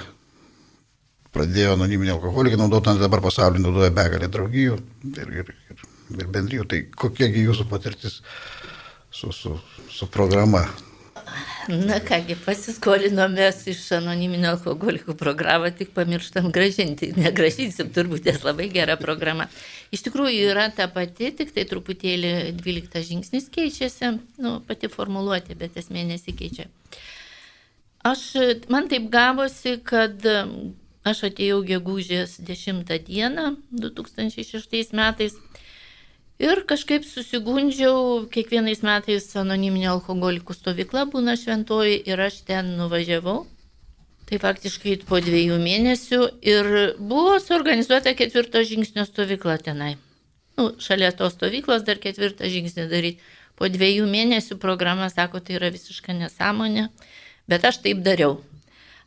[1.36, 4.78] pradėjo anoniminiai alkoholikai naudoti, dabar pasaulyje naudoja begalė draugijų
[5.16, 5.84] ir, ir, ir,
[6.18, 6.68] ir bendrijų.
[6.68, 8.22] Tai kokiagi jūsų patirtis
[9.12, 9.58] su, su,
[9.92, 10.66] su programa?
[11.70, 17.12] Na kągi, pasiskolinome iš anoniminio alkoholikų programą, tik pamirštam gražinti.
[17.16, 19.48] Negražinsim turbūt, nes labai gera programa.
[19.94, 25.78] Iš tikrųjų yra ta pati, tik tai truputėlį 12 žingsnis keičiasi, nu, pati formuluotė, bet
[25.80, 26.68] esmė nesikeičia.
[26.68, 27.21] Uh,
[28.04, 28.22] aš,
[28.70, 30.26] man taip gavosi, kad
[31.08, 35.38] aš atėjau gegužės 10 dieną 2006 metais
[36.42, 43.44] ir kažkaip susigundžiau, kiekvienais metais anoniminio alkoholikų stovykla būna šventoji ir aš ten nuvažiavau.
[44.30, 49.98] Tai faktiškai po dviejų mėnesių ir buvo suorganizuota ketvirto žingsnio stovykla tenai.
[50.56, 53.32] Nu, šalia tos stovyklos dar ketvirtą žingsnį daryti.
[53.60, 56.88] Po dviejų mėnesių programa sako, tai yra visiška nesąmonė,
[57.50, 58.40] bet aš taip dariau.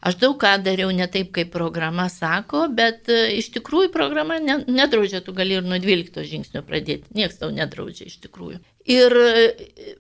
[0.05, 4.59] Aš daug ką dariau ne taip, kaip programa sako, bet e, iš tikrųjų programa ne,
[4.68, 7.09] nedraudžia, tu gali ir nuo 12 žingsnio pradėti.
[7.16, 8.61] Niekas tau nedraudžia iš tikrųjų.
[8.92, 9.94] Ir e,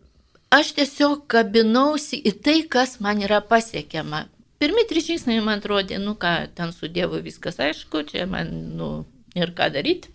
[0.52, 4.26] aš tiesiog kabinausi į tai, kas man yra pasiekiama.
[4.60, 8.90] Pirmi trys žingsniai man atrodė, nu ką, ten su Dievu viskas aišku, čia man, nu,
[9.32, 10.12] ir ką daryti.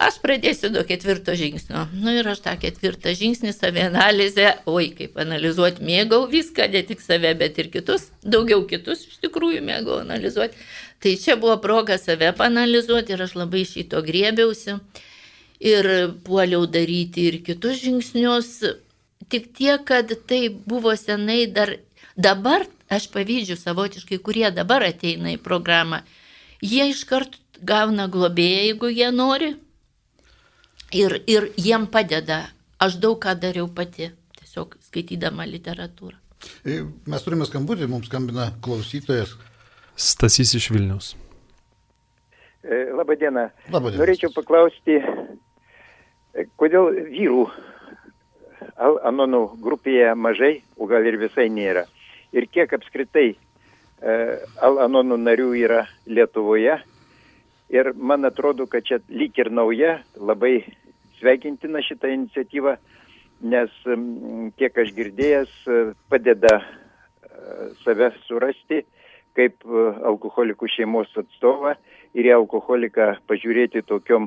[0.00, 1.82] Aš pradėsiu nuo ketvirto žingsnio.
[2.00, 7.34] Nu ir aš tą ketvirtą žingsnį savianalizę, oi, kaip analizuoti, mėgau viską, ne tik save,
[7.36, 10.56] bet ir kitus, daugiau kitus iš tikrųjų mėgau analizuoti.
[11.04, 14.78] Tai čia buvo proga save panalizuoti ir aš labai šito griebiausi
[15.60, 15.92] ir
[16.24, 18.54] puoliau daryti ir kitus žingsnius.
[19.30, 21.76] Tik tiek, kad tai buvo senai dar
[22.16, 26.00] dabar aš pavydžiu savotiškai, kurie dabar ateina į programą,
[26.64, 29.58] jie iškart gauna globėją, jeigu jie nori.
[30.90, 32.48] Ir, ir jiem padeda.
[32.80, 36.16] Aš daug ką dariau pati, tiesiog skaitydama literatūrą.
[36.64, 36.80] E,
[37.12, 39.36] mes turime skambutį, mums skambina klausytojas.
[40.00, 41.12] Stasys iš Vilnius.
[42.64, 43.50] E, Labadiena.
[43.70, 44.00] Labadiena.
[44.00, 47.44] Norėčiau paklausti, e, kodėl vyrų
[48.80, 51.84] Anonų grupėje mažai, o gal ir visai nėra
[52.32, 53.34] ir kiek apskritai
[54.00, 56.78] Al-Anonų narių yra Lietuvoje.
[57.70, 60.64] Ir man atrodo, kad čia lyg ir nauja, labai
[61.20, 62.76] sveikintina šitą iniciatyvą,
[63.52, 63.76] nes
[64.60, 66.64] kiek aš girdėjęs, e, padeda e,
[67.84, 68.82] save surasti
[69.38, 69.62] kaip
[70.10, 71.76] alkoholikų šeimos atstovą
[72.18, 74.26] ir į alkoholiką pažiūrėti tokiom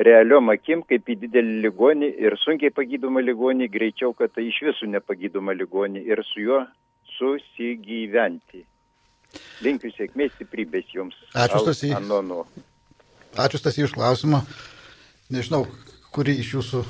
[0.00, 4.90] realiom akim, kaip į didelį ligonį ir sunkiai pagydomą ligonį, greičiau, kad tai iš visų
[4.94, 6.62] nepagydomą ligonį ir su juo
[7.18, 8.64] susigyventi.
[9.62, 11.18] Linkiu sėkmės, stiprybės jums.
[11.36, 11.92] Ačiū, Stasy.
[13.38, 14.40] Ačiū, Stasy, už klausimą.
[15.30, 15.66] Nežinau,
[16.14, 16.82] kuri iš jūsų.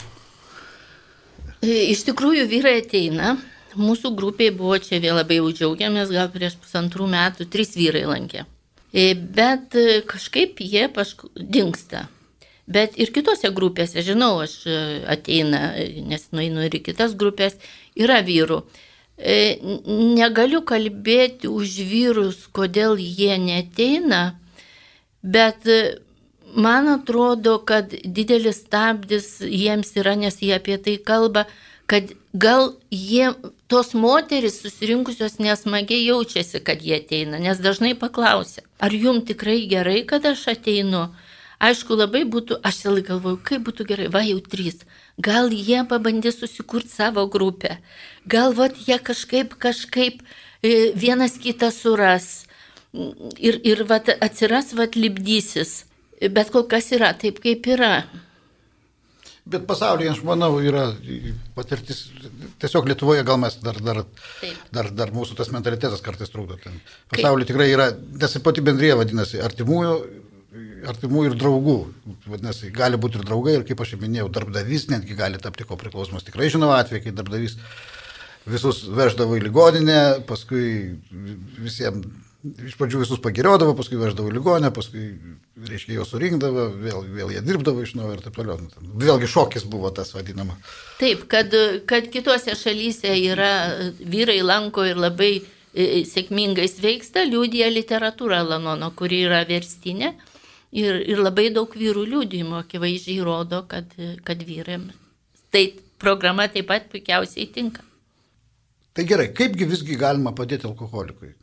[1.61, 3.35] E, iš tikrųjų, vyrai ateina.
[3.79, 8.47] Mūsų grupėje buvo čia vėl labai jau džiaugiamės, gal prieš pusantrų metų trys vyrai lankė.
[8.91, 12.09] E, bet e, kažkaip jie pašku dinksta.
[12.71, 14.63] Bet ir kitose grupėse, žinau, aš
[15.11, 15.73] ateina,
[16.07, 17.57] nes nueinu ir į kitas grupės,
[17.99, 18.61] yra vyrų.
[19.19, 24.39] Negaliu kalbėti už vyrus, kodėl jie neteina,
[25.21, 25.67] bet
[26.55, 31.47] man atrodo, kad didelis stabdis jiems yra, nes jie apie tai kalba,
[31.91, 33.33] kad gal jie,
[33.67, 40.05] tos moteris susirinkusios nesmagiai jaučiasi, kad jie ateina, nes dažnai paklausia, ar jums tikrai gerai,
[40.07, 41.09] kad aš ateinu.
[41.61, 44.81] Aišku, labai būtų, aš vėl galvoju, kaip būtų gerai, va jau trys,
[45.21, 47.77] gal jie pabandys susikurti savo grupę,
[48.25, 50.23] gal vat jie kažkaip, kažkaip
[50.63, 52.47] e, vienas kitą suras?
[53.39, 55.85] Ir, ir vat atsiras, vat libdysis,
[56.29, 58.05] bet kol kas yra taip, kaip yra.
[59.51, 60.91] Bet pasaulyje, aš manau, yra
[61.57, 62.05] patirtis,
[62.63, 64.03] tiesiog Lietuvoje gal mes dar, dar,
[64.39, 64.59] Taip.
[64.71, 66.59] dar, dar mūsų tas mentalitetas kartais trukdo.
[67.11, 67.89] Pasaulyje tikrai yra,
[68.21, 69.95] nes pati bendrėje vadinasi, artimųjų
[70.91, 71.77] artimų ir draugų.
[72.27, 75.79] Vadinasi, gali būti ir draugai, ir kaip aš jau minėjau, darbdavys netgi gali tapti ko
[75.81, 76.25] priklausomas.
[76.27, 77.57] Tikrai žinau atvejį, kai darbdavys
[78.51, 80.97] visus veždavo į ligoninę, paskui
[81.61, 82.09] visiems,
[82.43, 85.07] iš pradžių visus pagiriodavo, paskui veždavo į ligoninę, paskui,
[85.69, 88.59] reiškia, juos surinkdavo, vėl, vėl jie dirbdavo iš naujo ir taip toliau.
[89.03, 90.57] Vėlgi šokis buvo tas vadinama.
[91.01, 91.55] Taip, kad,
[91.91, 93.53] kad kitose šalyse yra
[94.01, 100.15] vyrai lanko ir labai e, sėkmingai sveiksta, liūdija literatūra Lanono, kuri yra verstinė.
[100.71, 103.91] Ir, ir labai daug vyrų liūdėjimo akivaizdžiai rodo, kad,
[104.23, 105.01] kad vyrams
[105.51, 107.85] tai programa taip pat puikiausiai tinka.
[108.95, 111.35] Tai gerai, kaipgi visgi galima padėti alkoholikui?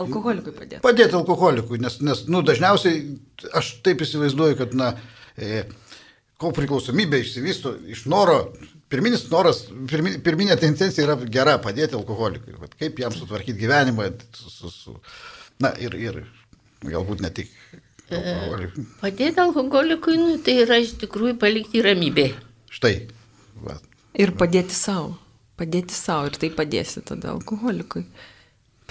[0.00, 0.80] Alkoholikui padėti.
[0.84, 3.02] Padėti alkoholikui, nes, nes nu, dažniausiai
[3.58, 4.92] aš taip įsivaizduoju, kad na,
[5.36, 5.64] e,
[6.40, 8.38] ko priklausomybė išsivysto iš noro,
[8.92, 12.56] pirminis noras, pirmin, pirminė tendencija yra gera padėti alkoholikui.
[12.60, 14.96] Vat kaip jam sutvarkyti gyvenimą, su, su, su,
[15.62, 16.20] na ir, ir
[16.88, 17.52] galbūt ne tik.
[18.12, 18.84] Alkoholikui.
[19.00, 22.36] Padėti alkoholikui, nu, tai yra iš tikrųjų palikti ramybėje.
[22.72, 22.94] Štai.
[23.64, 23.78] Va.
[24.18, 25.14] Ir padėti savo.
[25.60, 28.04] Padėti savo ir tai padėsi tada alkoholikui.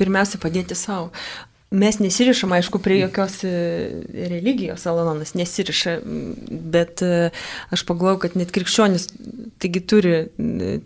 [0.02, 1.12] Pirmiausia, padėti savo.
[1.72, 3.52] Mes nesirišam, aišku, prie jokios e,
[4.28, 5.94] religijos, Alanonas nesiriša,
[6.74, 7.30] bet e,
[7.72, 9.08] aš pagalvoju, kad net krikščionis
[9.62, 10.14] Taigi turi,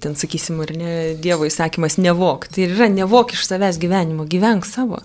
[0.04, 2.50] ten sakysim, ar ne, Dievo įsakymas nevok.
[2.52, 5.00] Tai yra nevok iš savęs gyvenimo, gyvenk savo.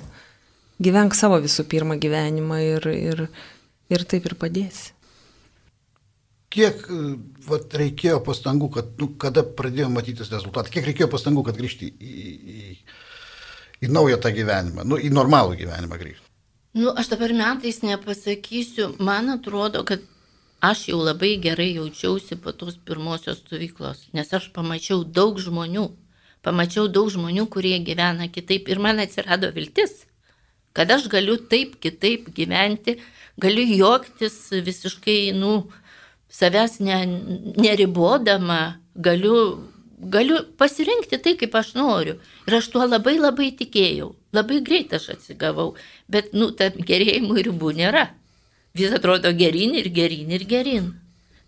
[0.82, 3.22] Gyvenk savo visų pirma gyvenimą ir, ir,
[3.94, 4.90] ir taip ir padėsi.
[6.50, 6.82] Kiek
[7.46, 12.10] vat, reikėjo pastangų, kad, nu, kada pradėjo matytis rezultatą, kiek reikėjo pastangų, kad grįžti į,
[12.10, 12.74] į, į
[13.88, 16.26] naują tą gyvenimą, nu, į normalų gyvenimą grįžti?
[16.76, 20.04] Nu, aš dabar metais nepasakysiu, man atrodo, kad
[20.60, 25.88] aš jau labai gerai jaučiausi po tos pirmosios stovyklos, nes aš pamačiau daug žmonių,
[26.46, 30.04] pamačiau daug žmonių, kurie gyvena kitaip ir man atsirado viltis,
[30.76, 33.00] kad aš galiu taip kitaip gyventi,
[33.40, 35.70] galiu juoktis visiškai, nu,
[36.30, 37.00] savęs ne,
[37.58, 39.69] neribodama, galiu,
[40.00, 42.16] galiu pasirinkti tai, kaip aš noriu.
[42.48, 45.74] Ir aš tuo labai labai tikėjau, labai greit aš atsigavau,
[46.08, 48.08] bet, nu, tam gerėjimui ribų nėra
[48.74, 50.92] vis atrodo gerin ir gerin ir gerin.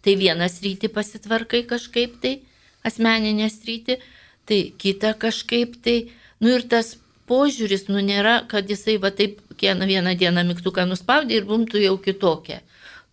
[0.02, 2.40] Tai vienas rytį pasitvarkai kažkaip tai,
[2.82, 3.98] asmeninė rytį,
[4.46, 6.10] tai kita kažkaip tai,
[6.42, 6.96] nu ir tas
[7.30, 11.94] požiūris, nu nėra, kad jisai va taip kiekvieną vieną dieną mygtuką nuspaudė ir bumtų jau
[12.02, 12.60] kitokia.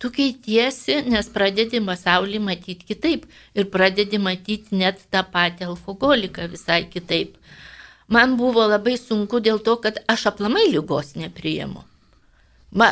[0.00, 6.86] Tu keitiesi, nes pradedi pasaulį matyti kitaip ir pradedi matyti net tą patį alkoholiką visai
[6.88, 7.36] kitaip.
[8.08, 11.84] Man buvo labai sunku dėl to, kad aš aplamai lygos nepriimu.
[12.72, 12.88] Ma,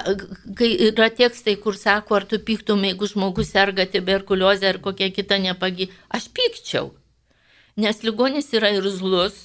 [0.58, 5.38] kai yra tekstai, kur sako, ar tu pyktum, jeigu žmogus serga tuberkuliozę ar kokią kitą
[5.42, 6.92] nepagi, aš pykčiau.
[7.78, 9.36] Nes ligonis yra ir zlus,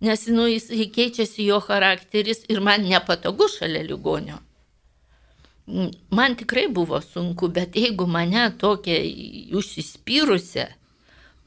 [0.00, 4.40] nes nu, jis keičiasi jo charakteris ir man nepatogu šalia ligonio.
[5.66, 8.98] Man tikrai buvo sunku, bet jeigu mane tokia
[9.56, 10.66] užsispyrusią,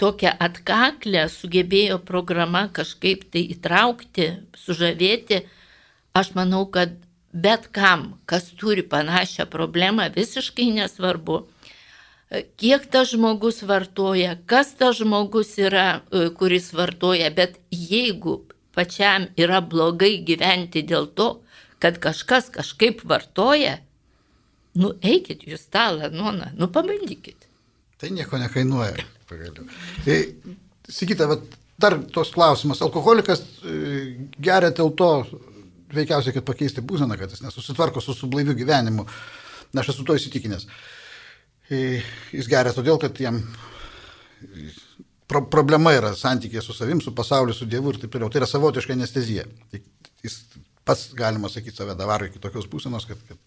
[0.02, 4.28] tokią atkaklę sugebėjo programa kažkaip tai įtraukti,
[4.58, 5.44] sužavėti,
[6.18, 6.98] aš manau, kad
[7.34, 11.44] bet kam, kas turi panašią problemą, visiškai nesvarbu,
[12.58, 18.42] kiek tas žmogus vartoja, kas tas žmogus yra, e, kuris vartoja, bet jeigu
[18.74, 21.30] pačiam yra blogai gyventi dėl to,
[21.80, 23.78] kad kažkas kažkaip vartoja,
[24.78, 27.48] nu eikit jūs tą lanoną, nu pabandykit.
[27.98, 29.66] Tai nieko nekainuoja, pagaliau.
[30.06, 30.18] Tai,
[30.88, 31.28] Sikita,
[31.82, 32.80] dar tos klausimas.
[32.86, 33.74] Alkoholikas e,
[34.40, 35.10] geria dėl to
[35.94, 39.04] veikiausiai, kad pakeisti būseną, kad jis nesusitvarko su sublaiviu gyvenimu.
[39.74, 40.68] Na, aš esu to įsitikinęs.
[41.68, 43.42] Jis geria todėl, kad jam
[45.28, 48.32] pro problema yra santykė su savim, su pasauliu, su Dievu ir taip toliau.
[48.32, 49.44] Tai yra savotiška anestezija.
[50.24, 50.40] Jis
[50.88, 53.40] pats, galima sakyti, save davaro iki tokios būsenos, kad, kad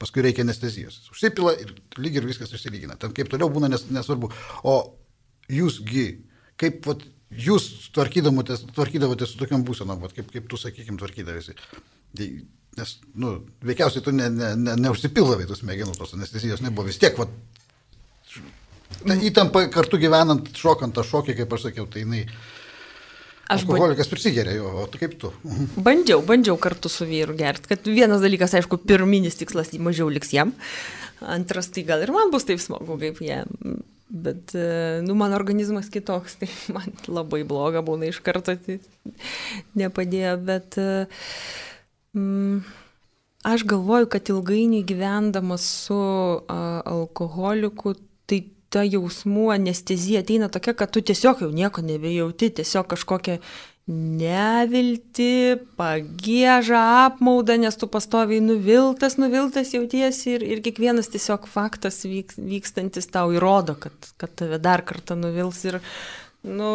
[0.00, 1.00] paskui reikia anestezijos.
[1.12, 2.98] Užsipila ir lyg ir viskas išsilygina.
[3.00, 4.30] Ten kaip toliau būna nes, nesvarbu.
[4.68, 4.74] O
[5.52, 6.06] jūsgi,
[6.60, 8.66] kaip vat, jūs tvarkydavotės,
[9.32, 11.56] su tokiam būsenom, kaip, kaip tu, sakykim, tvarkydavėsi.
[12.18, 12.28] Tai,
[12.78, 13.34] nes, nu,
[13.68, 16.88] veikiausiai tu ne, ne, ne, neužsipildavai tos smegenų, tos anestezijos nebuvo.
[16.88, 17.28] Vis tiek, va,
[19.02, 22.24] ta įtampa kartu gyvenant, šokant tą šokį, kaip aš sakiau, tai jinai...
[23.48, 25.30] Aš alkoholikas prisigeria jo, o tu kaip tu?
[25.80, 30.52] Bandžiau, bandžiau kartu su vyru gerti, kad vienas dalykas, aišku, pirminis tikslas mažiau liks jam,
[31.24, 33.48] antras tai gal ir man bus taip smagu, kaip jam.
[34.08, 38.78] Bet, e, nu, mano organizmas kitoks, tai man labai bloga būna iš karto, tai
[39.80, 41.06] nepadėjo, bet e,
[42.16, 42.60] mm,
[43.48, 47.96] aš galvoju, kad ilgainiui gyvendamas su a, alkoholiku,
[48.28, 53.38] tai ta jausmų anestezija ateina tokia, kad tu tiesiog jau nieko nebejauti, tiesiog kažkokia
[53.88, 62.34] nevilti, pagėžą, apmaudą, nes tu pastoviai nuviltas, nuviltas jautiesi ir, ir kiekvienas tiesiog faktas vyk,
[62.36, 65.80] vykstantis tau įrodo, kad, kad tave dar kartą nuvils ir,
[66.44, 66.72] nu,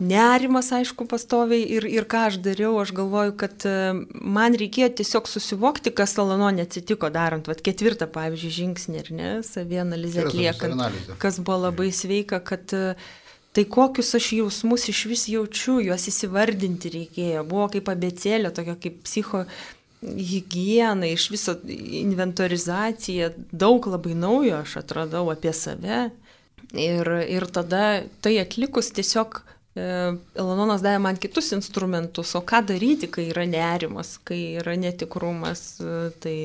[0.00, 3.74] nerimas, aišku, pastoviai ir, ir ką aš dariau, aš galvoju, kad e,
[4.12, 10.26] man reikėjo tiesiog susivokti, kas Salanonė atsitiko darant, vad ketvirtą, pavyzdžiui, žingsnį, ar ne, savianalizę
[10.26, 13.10] atliekant, kas buvo labai sveika, kad uh,
[13.52, 17.42] Tai kokius aš jausmus iš vis jaučiu, juos įsivardinti reikėjo.
[17.44, 19.42] Buvo kaip abecėlė, tokia kaip psicho
[20.00, 21.58] higiena, iš viso
[22.00, 26.06] inventorizacija, daug labai naujo aš atradau apie save.
[26.72, 29.42] Ir, ir tada tai atlikus tiesiog
[29.74, 29.86] e,
[30.38, 35.64] Elononas davė man kitus instrumentus, o ką daryti, kai yra nerimas, kai yra netikrumas.
[35.80, 36.36] E, tai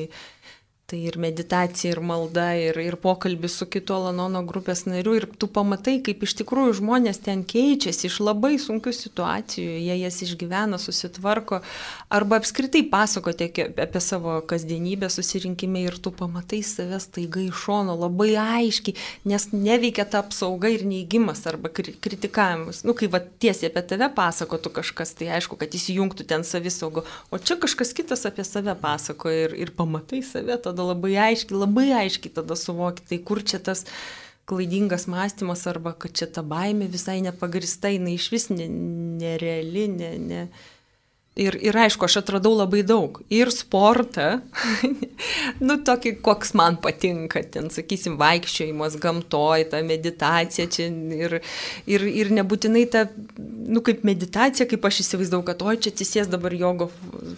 [0.88, 5.18] Tai ir meditacija, ir malda, ir, ir pokalbis su kitu Alanono grupės nariu.
[5.18, 10.16] Ir tu pamatai, kaip iš tikrųjų žmonės ten keičiasi iš labai sunkių situacijų, jie jas
[10.24, 11.58] išgyvena, susitvarko,
[12.08, 18.30] arba apskritai pasakoti apie savo kasdienybę susirinkime ir tu pamatai savęs taiga iš šono labai
[18.40, 18.96] aiškiai,
[19.28, 22.80] nes neveikia ta apsauga ir neįgymas arba kritikavimas.
[22.88, 27.44] Nu, kai va tiesiai apie tave pasakotų kažkas, tai aišku, kad įsijungtų ten savisaugo, o
[27.44, 31.90] čia kažkas kitas apie save pasakoja ir, ir pamatai save tada tada labai aiškiai, labai
[32.04, 33.84] aiškiai tada suvoki, tai kur čia tas
[34.48, 38.68] klaidingas mąstymas arba kad čia ta baimė visai nepagrista, jinai iš vis ne,
[39.20, 40.44] nereali, ne, ne,
[41.38, 43.20] Ir, ir aišku, aš atradau labai daug.
[43.30, 44.40] Ir sportą,
[45.68, 51.36] nu tokį, koks man patinka, ten, sakysim, vaikščiojimas gamtoj, ta meditacija čia ir,
[51.86, 53.04] ir, ir nebūtinai ta,
[53.38, 56.90] nu kaip meditacija, kaip aš įsivaizdavau, kad oi čia atsisės dabar jogo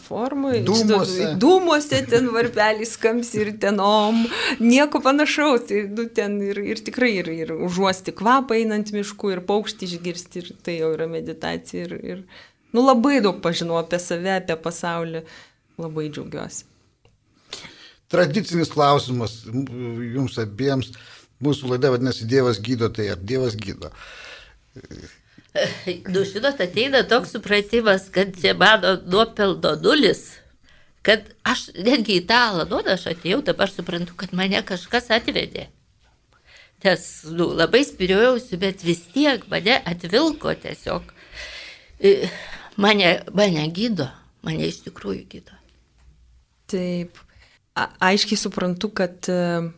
[0.06, 0.62] formai.
[0.64, 1.34] Dūmuose.
[1.42, 4.24] Dūmuose ten varpelis skams ir tenom,
[4.64, 5.68] nieko panašaus.
[5.68, 10.40] Tai, nu, ten ir, ir tikrai ir, ir užuosti kvapą einant mišku, ir paukštį išgirsti,
[10.40, 11.84] ir tai jau yra meditacija.
[11.84, 12.24] Ir, ir,
[12.72, 15.24] Nu labai daug pažinau apie save, apie pasaulį.
[15.80, 16.66] Labai džiaugiuosi.
[18.10, 20.92] Tradicinis klausimas jums abiems.
[21.40, 23.88] Mūsų laida vadinasi Dievas gydo, tai ar Dievas gydo?
[26.10, 30.20] Nu, žinot, ateina toks supratimas, kad čia mano nuopelno nulis,
[31.02, 35.66] kad aš netgi į tą aladoną aš atėjau, dabar suprantu, kad mane kažkas atvedė.
[36.84, 41.10] Nes, nu, labai spiriojausi, bet vis tiek mane atvilko tiesiog.
[42.80, 44.08] Mane, mane gydo,
[44.46, 45.58] mane iš tikrųjų gydo.
[46.70, 47.18] Taip.
[47.76, 49.68] A, aiškiai suprantu, kad uh,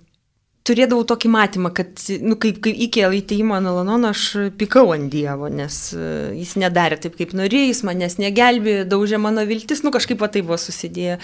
[0.66, 5.78] turėdavau tokį matymą, kad, nu, kaip, kaip iki įteimo Nalanono aš pikau ant Dievo, nes
[5.96, 10.44] uh, jis nedarė taip, kaip norėjo, jis manęs negelbėjo, daužė mano viltis, nu kažkaip tai
[10.46, 11.18] buvo susidėję.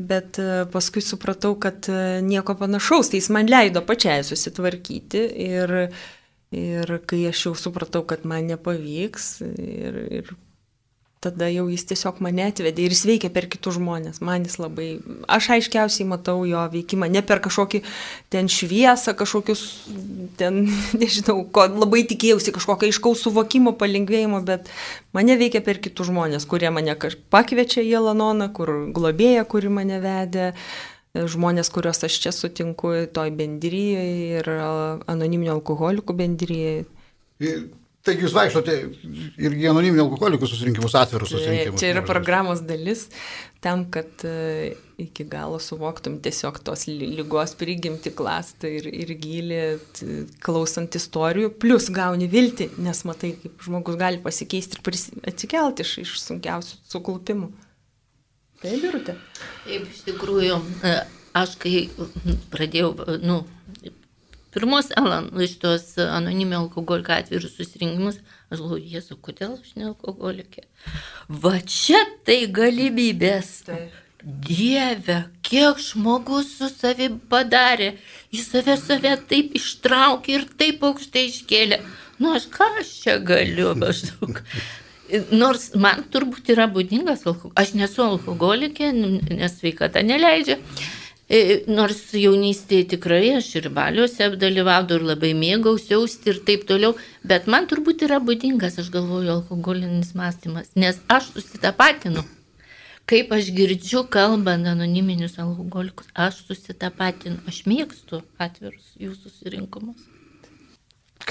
[0.00, 5.76] Bet uh, paskui supratau, kad uh, nieko panašaus, tai jis man leido pačiai susitvarkyti ir,
[6.56, 10.38] ir kai aš jau supratau, kad man nepavyks ir, ir
[11.20, 14.22] tada jau jis tiesiog mane atvedė ir jis veikia per kitus žmonės.
[14.24, 14.88] Man jis labai,
[15.28, 17.82] aš aiškiausiai matau jo veikimą, ne per kažkokį
[18.32, 19.64] ten šviesą, kažkokius,
[20.40, 20.62] ten,
[21.00, 24.72] nežinau, ko labai tikėjausi, kažkokio aiškaus suvokimo, palengvėjimo, bet
[25.16, 26.96] mane veikia per kitus žmonės, kurie mane
[27.32, 30.54] pakviečia į Elanoną, kur globėja, kuri mane vedė
[31.14, 34.06] žmonės, kuriuos aš čia sutinku, toj bendryje
[34.38, 34.50] ir
[35.10, 36.74] anoniminio alkoholikų bendryje.
[38.00, 38.74] Taigi jūs vaikštote
[39.44, 41.82] ir į anoniminių alkoholikų susirinkimus, atvirus susirinkimus.
[41.82, 43.02] Čia yra programos dalis
[43.60, 44.70] tam, kad uh,
[45.00, 49.60] iki galo suvoktum tiesiog tos lygos prigimti klastą ir, ir gilį,
[50.40, 55.00] klausant istorijų, plus gauni viltį, nes matai, kaip žmogus gali pasikeisti ir
[55.34, 57.52] atsikelti iš, iš sunkiausių suklupimų.
[58.60, 59.16] Taip, birutė.
[59.64, 60.96] Taip, iš tikrųjų, e,
[61.36, 61.74] aš kai
[62.52, 62.94] pradėjau,
[63.24, 63.42] nu,
[64.54, 68.20] pirmos Alan, iš tos anonimio alkoholikų atvirus susirinkimus,
[68.50, 70.66] aš galvoju, Jėzu, kodėl aš ne alkoholikė?
[71.28, 73.56] Va čia tai galimybės.
[73.70, 73.98] Taip.
[74.20, 77.94] Dieve, kiek žmogus su savim padarė,
[78.34, 81.80] jis save save taip ištraukė ir taip aukštai iškėlė.
[82.20, 84.42] Nu, aš ką aš čia galiu maždaug.
[85.32, 87.56] Nors man turbūt yra būdingas alkoholikė.
[87.62, 90.60] Aš nesu alkoholikė, nes sveikata neleidžia.
[91.30, 97.46] E, nors jaunystėje tikrai aš ir baliuose apdalyvaudavau ir labai mėgausiausi ir taip toliau, bet
[97.46, 102.24] man turbūt yra būdingas, aš galvoju, alkoholinis mąstymas, nes aš susitapatinu.
[103.10, 110.02] Kaip aš girdžiu, kalbant anoniminius alkoholikus, aš susitapatinu, aš mėgstu atvirus jūsų susirinkimus.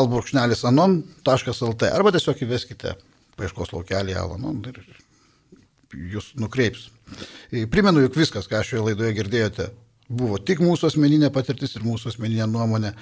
[0.00, 2.94] albrūkšnelis anon.lt arba tiesiog įveskite
[3.40, 4.80] paieškos laukelį alanon ir
[6.14, 6.88] jūs nukreips.
[7.72, 9.70] Primenu, jog viskas, ką šioje laidoje girdėjote,
[10.10, 12.92] buvo tik mūsų asmeninė patirtis ir mūsų asmeninė nuomonė.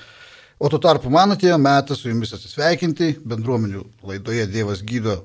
[0.59, 3.15] O tuo tarpu man atėjo metas su jumis atsisveikinti.
[3.27, 5.21] Bendruomenių laidoje Dievas gydo.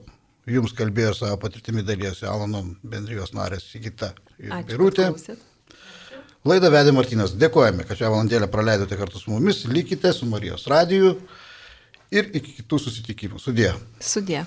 [0.50, 5.10] Jums kalbėjo savo patirtimi dalyjosi Alanon bendrijos narės Sigita ir Birutė.
[6.44, 7.32] Laidą vedė Martinas.
[7.40, 9.64] Dėkojame, kad šią valandėlę praleidote kartu su mumis.
[9.72, 11.14] Likite su Marijos radiju
[12.12, 13.40] ir iki kitų susitikimų.
[13.40, 13.72] Sudė.
[14.04, 14.44] Sudė.